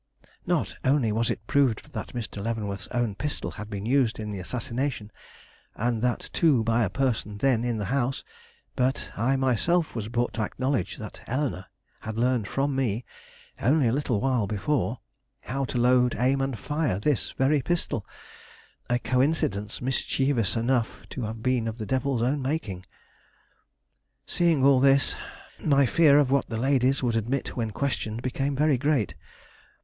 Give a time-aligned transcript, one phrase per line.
[0.47, 2.41] Not only was it proved that Mr.
[2.43, 5.11] Leavenworth's own pistol had been used in the assassination,
[5.75, 8.23] and that too by a person then in the house,
[8.75, 11.67] but I myself was brought to acknowledge that Eleanore
[11.99, 13.05] had learned from me,
[13.61, 14.97] only a little while before,
[15.41, 18.03] how to load, aim, and fire this very pistol
[18.89, 22.87] a coincidence mischievous enough to have been of the devil's own making.
[24.25, 25.15] Seeing all this,
[25.59, 29.13] my fear of what the ladies would admit when questioned became very great.